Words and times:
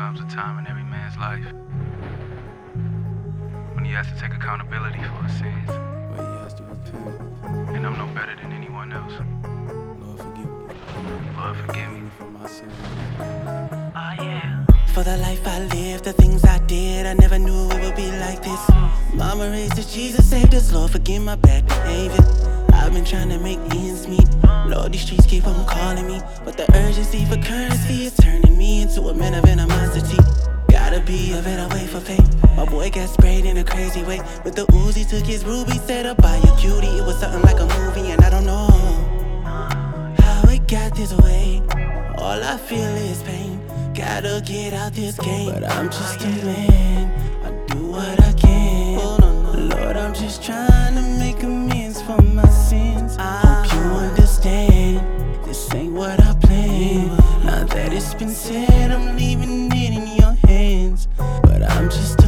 comes 0.00 0.18
a 0.18 0.34
time 0.34 0.58
in 0.58 0.66
every 0.66 0.82
man's 0.84 1.14
life 1.18 1.44
when 3.74 3.84
he 3.84 3.92
has 3.92 4.06
to 4.06 4.14
take 4.18 4.32
accountability 4.32 4.96
for 4.96 5.24
his 5.24 5.36
sins. 5.36 5.68
Where 5.68 6.24
he 6.26 6.38
has 6.42 6.54
to 6.54 6.62
repent. 6.62 7.76
And 7.76 7.86
I'm 7.86 7.98
no 7.98 8.06
better 8.14 8.34
than 8.34 8.50
anyone 8.50 8.94
else. 8.94 9.12
Lord, 10.00 10.18
forgive 10.18 10.48
me. 10.48 10.74
Lord, 11.36 11.56
forgive 11.58 11.92
me. 11.92 12.10
for 12.16 12.30
my 12.30 12.46
sins. 12.46 12.72
Oh, 13.94 14.64
for 14.94 15.02
the 15.04 15.18
life 15.18 15.46
I 15.46 15.58
lived, 15.66 16.04
the 16.04 16.14
things 16.14 16.46
I 16.46 16.60
did, 16.60 17.04
I 17.04 17.12
never 17.12 17.38
knew 17.38 17.68
it 17.68 17.82
would 17.82 17.94
be 17.94 18.10
like 18.10 18.42
this. 18.42 18.70
Mama 19.12 19.50
raised 19.50 19.78
us, 19.78 19.92
Jesus 19.92 20.30
saved 20.30 20.54
us, 20.54 20.72
Lord, 20.72 20.92
forgive 20.92 21.22
my 21.22 21.36
bad 21.36 21.66
behavior. 21.66 22.49
I've 22.90 22.96
been 22.96 23.04
trying 23.04 23.28
to 23.28 23.38
make 23.38 23.60
ends 23.70 24.08
meet. 24.08 24.26
Lord, 24.66 24.92
these 24.92 25.02
streets 25.02 25.24
keep 25.24 25.46
on 25.46 25.64
calling 25.64 26.08
me. 26.08 26.20
But 26.44 26.56
the 26.56 26.66
urgency 26.74 27.24
for 27.24 27.36
currency 27.36 28.06
is 28.06 28.16
turning 28.16 28.58
me 28.58 28.82
into 28.82 29.02
a 29.02 29.14
man 29.14 29.32
of 29.34 29.44
animosity. 29.44 30.18
Gotta 30.68 30.98
be 30.98 31.32
a 31.32 31.40
better 31.40 31.72
way 31.72 31.86
for 31.86 32.00
fame. 32.00 32.28
My 32.56 32.64
boy 32.64 32.90
got 32.90 33.08
sprayed 33.08 33.44
in 33.44 33.58
a 33.58 33.62
crazy 33.62 34.02
way. 34.02 34.18
With 34.42 34.56
the 34.56 34.66
Uzi, 34.72 35.08
took 35.08 35.24
his 35.24 35.44
ruby, 35.44 35.78
set 35.78 36.04
up 36.04 36.16
by 36.20 36.34
a 36.34 36.56
cutie. 36.58 36.88
It 36.98 37.06
was 37.06 37.16
something 37.20 37.42
like 37.42 37.60
a 37.60 37.68
movie, 37.78 38.10
and 38.10 38.20
I 38.24 38.28
don't 38.28 38.44
know 38.44 38.66
how 40.18 40.42
it 40.48 40.66
got 40.66 40.92
this 40.96 41.12
way. 41.14 41.62
All 42.18 42.42
I 42.42 42.56
feel 42.56 42.92
is 43.06 43.22
pain. 43.22 43.64
Gotta 43.94 44.42
get 44.44 44.72
out 44.72 44.94
this 44.94 45.16
game. 45.16 45.52
But 45.52 45.62
I'm 45.62 45.90
just 45.90 46.24
a 46.24 46.26
man. 46.26 47.44
I 47.44 47.72
do 47.72 47.86
what 47.86 48.20
I 48.20 48.32
can. 48.32 48.98
Oh, 48.98 49.76
Lord, 49.76 49.96
I'm 49.96 50.12
just 50.12 50.42
trying 50.42 50.79
what 56.00 56.18
I 56.18 56.34
planned. 56.40 57.10
Now 57.44 57.62
that 57.64 57.92
it's 57.92 58.14
been 58.14 58.30
said, 58.30 58.90
I'm 58.90 59.18
leaving 59.18 59.70
it 59.70 59.92
in 59.98 60.06
your 60.16 60.34
hands. 60.48 61.08
But 61.42 61.62
I'm 61.62 61.90
just 61.90 62.19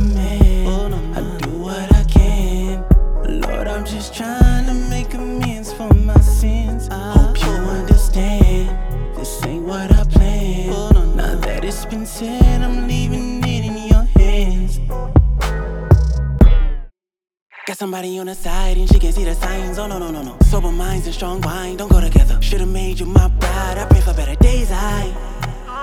Got 17.73 17.79
somebody 17.79 18.19
on 18.19 18.27
the 18.27 18.35
side 18.35 18.77
and 18.77 18.87
she 18.87 18.99
can 18.99 19.15
see 19.15 19.25
the 19.25 19.35
signs. 19.35 19.79
Oh 19.79 19.87
no 19.87 19.99
no 19.99 20.11
no 20.11 20.21
no. 20.21 20.37
Sober 20.51 20.71
minds 20.71 21.07
and 21.07 21.15
strong 21.15 21.41
wine 21.41 21.79
don't 21.79 21.91
go 21.91 22.03
together. 22.03 22.37
Should've 22.43 22.69
made 22.69 23.01
you 23.01 23.07
my 23.07 23.29
bride. 23.29 23.79
I 23.79 23.87
pray 23.87 24.03
for 24.03 24.13
better 24.13 24.35
days. 24.35 24.71
I 24.71 25.11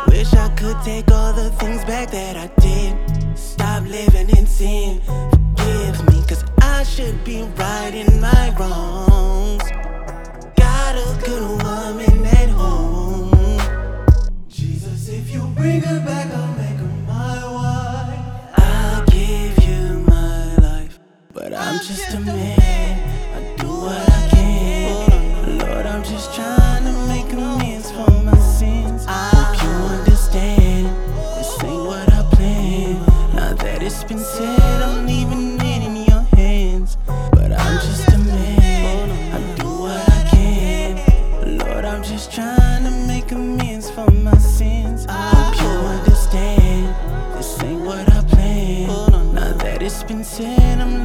wish 0.08 0.32
I 0.34 0.50
could 0.50 0.80
take 0.84 1.10
all 1.10 1.34
the 1.34 1.50
things 1.58 1.84
back 1.86 2.12
that 2.12 2.38
I 2.38 2.46
did. 2.62 3.36
Stop 3.36 3.86
living 3.86 4.30
in 4.38 4.46
sin. 4.46 5.02
Forgive 5.02 6.06
me, 6.14 6.22
cause 6.28 6.44
I 6.62 6.84
should 6.84 7.24
be 7.24 7.42
righting 7.58 8.19
I'm 21.80 21.86
just 21.86 22.14
a 22.14 22.20
man. 22.20 23.00
I 23.38 23.56
do 23.56 23.70
what 23.70 24.10
I 24.10 24.30
can. 24.32 25.60
Lord, 25.60 25.86
I'm 25.86 26.04
just 26.04 26.36
trying 26.36 26.84
to 26.84 26.92
make 27.08 27.32
amends 27.32 27.90
for 27.90 28.12
my 28.22 28.38
sins. 28.38 29.06
I 29.08 29.30
hope 29.32 29.64
you 29.64 29.70
understand. 29.70 30.88
This 31.38 31.64
ain't 31.64 31.86
what 31.86 32.12
I 32.12 32.24
planned. 32.34 33.00
Now 33.34 33.54
that 33.54 33.82
it's 33.82 34.04
been 34.04 34.20
said, 34.20 34.60
I'm 34.60 35.06
leaving 35.06 35.56
it 35.56 35.84
in 35.88 35.96
your 35.96 36.26
hands. 36.36 36.98
But 37.32 37.54
I'm 37.54 37.80
just 37.80 38.10
a 38.10 38.18
man. 38.18 39.10
I 39.34 39.56
do 39.56 39.70
what 39.70 40.10
I 40.10 40.30
can. 40.32 41.60
Lord, 41.60 41.86
I'm 41.86 42.04
just 42.04 42.34
trying 42.34 42.84
to 42.84 42.92
make 43.08 43.32
amends 43.32 43.90
for 43.90 44.12
my 44.12 44.38
sins. 44.38 45.06
I 45.08 45.30
hope 45.34 45.56
you 45.62 45.70
understand. 45.88 46.94
This 47.38 47.64
ain't 47.64 47.80
what 47.86 48.12
I 48.12 48.22
planned. 48.26 49.34
Now 49.34 49.54
that 49.54 49.82
it's 49.82 50.04
been 50.04 50.26
said, 50.26 50.82
I'm 50.82 50.99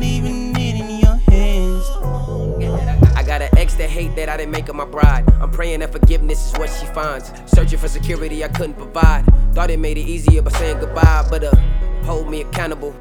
hate 3.94 4.16
that 4.16 4.28
I 4.28 4.36
didn't 4.36 4.50
make 4.50 4.66
her 4.66 4.72
my 4.72 4.84
bride. 4.84 5.24
I'm 5.40 5.52
praying 5.52 5.78
that 5.78 5.92
forgiveness 5.92 6.48
is 6.52 6.58
what 6.58 6.68
she 6.68 6.84
finds. 6.86 7.30
Searching 7.46 7.78
for 7.78 7.86
security 7.86 8.42
I 8.42 8.48
couldn't 8.48 8.74
provide. 8.74 9.24
Thought 9.54 9.70
it 9.70 9.78
made 9.78 9.96
it 9.96 10.08
easier 10.08 10.42
by 10.42 10.50
saying 10.50 10.80
goodbye, 10.80 11.24
but 11.30 11.44
uh, 11.44 11.54
hold 12.02 12.28
me 12.28 12.40
accountable. 12.40 12.92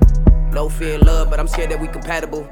No 0.52 0.70
fear 0.70 0.94
and 0.94 1.06
love, 1.08 1.32
but 1.32 1.40
I'm 1.40 1.48
scared 1.48 1.72
that 1.72 1.80
we 1.80 1.88
compatible. 1.88 2.48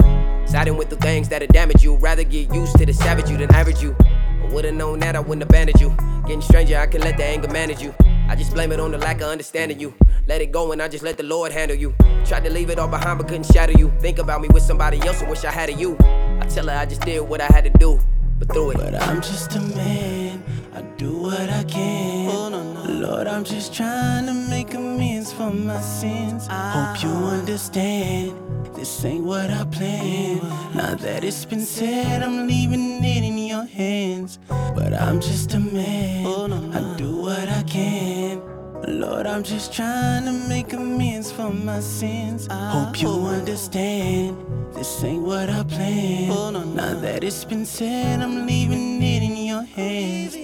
Siding 0.48 0.76
with 0.76 0.90
the 0.90 0.96
things 0.96 1.30
that'll 1.30 1.48
damage 1.50 1.84
you. 1.84 1.98
Rather 1.98 2.24
get 2.24 2.52
used 2.52 2.80
to 2.80 2.86
the 2.88 2.94
savage 2.94 3.30
you 3.30 3.38
than 3.38 3.54
average 3.54 3.84
you. 3.84 3.96
I 4.00 4.48
would've 4.52 4.74
known 4.74 5.00
that 5.02 5.16
I 5.16 5.20
wouldn't 5.20 5.44
abandon 5.44 5.80
you. 5.80 5.96
Getting 6.24 6.42
stranger, 6.42 6.80
I 6.80 6.88
can 6.88 7.02
let 7.02 7.18
the 7.18 7.24
anger 7.24 7.48
manage 7.48 7.80
you. 7.80 7.94
I 8.28 8.36
just 8.36 8.54
blame 8.54 8.72
it 8.72 8.80
on 8.80 8.90
the 8.90 8.98
lack 8.98 9.18
of 9.18 9.28
understanding 9.28 9.80
you. 9.80 9.94
Let 10.26 10.42
it 10.42 10.52
go 10.52 10.72
and 10.72 10.82
I 10.82 10.88
just 10.88 11.04
let 11.04 11.18
the 11.18 11.24
Lord 11.24 11.52
handle 11.52 11.78
you. 11.78 11.94
Tried 12.26 12.44
to 12.46 12.50
leave 12.50 12.72
it 12.72 12.80
all 12.80 12.88
behind 12.88 13.20
but 13.20 13.28
couldn't 13.28 13.54
shatter 13.54 13.74
you. 13.78 13.94
Think 14.00 14.18
about 14.18 14.42
me 14.42 14.48
with 14.48 14.64
somebody 14.64 15.00
else 15.02 15.22
and 15.22 15.30
wish 15.30 15.46
I 15.46 15.52
had 15.52 15.70
a 15.70 15.74
you. 15.74 15.96
I 16.00 16.48
tell 16.50 16.68
her 16.68 16.76
I 16.76 16.88
just 16.88 17.02
did 17.02 17.22
what 17.22 17.40
I 17.40 17.46
had 17.46 17.66
to 17.66 17.70
do, 17.78 18.00
but 18.42 18.54
through 18.54 18.72
it. 18.72 18.78
But 18.78 19.02
I'm 19.02 19.22
just 19.22 19.56
a 19.56 19.60
man, 19.60 20.44
I 20.74 20.82
do 20.98 21.14
what 21.14 21.50
I 21.50 21.64
can. 21.64 23.02
Lord, 23.02 23.28
I'm 23.28 23.44
just 23.44 23.74
trying 23.74 24.26
to 24.26 24.34
make 24.34 24.74
amends 24.74 25.32
for 25.32 25.52
my 25.52 25.80
sins. 25.80 26.48
Hope 26.50 27.04
you 27.04 27.10
understand. 27.10 28.34
This 28.76 29.06
ain't 29.06 29.24
what 29.24 29.50
I 29.52 29.64
planned. 29.66 30.42
Now 30.76 30.96
that 30.96 31.24
it's 31.24 31.46
been 31.46 31.62
said, 31.62 32.24
I'm 32.24 32.48
leaving 32.48 33.04
it 33.04 33.24
in 33.24 33.38
your 33.38 33.66
hands. 33.66 34.40
But 34.48 34.94
I'm 34.94 35.22
just 35.22 35.54
a 35.54 35.60
man, 35.60 36.26
I 36.74 36.98
do 36.98 37.18
what 37.18 37.48
I 37.48 37.64
can. 37.64 38.42
Lord, 38.88 39.28
I'm 39.28 39.44
just 39.44 39.72
trying 39.72 40.26
to 40.26 40.32
make 40.50 40.74
amends 40.74 41.32
for 41.32 41.52
my 41.52 41.80
sins. 41.80 42.48
Hope 42.50 43.00
you 43.02 43.10
understand. 43.10 44.36
This 44.82 45.04
ain't 45.04 45.22
what 45.22 45.48
I 45.48 45.62
planned. 45.62 46.76
Now 46.76 46.96
that 47.02 47.24
it's 47.24 47.46
been 47.46 47.66
said, 47.66 48.20
I'm 48.20 48.48
leaving 48.48 49.00
it 49.04 49.22
in 49.22 49.38
your 49.46 49.62
hands. 49.62 50.36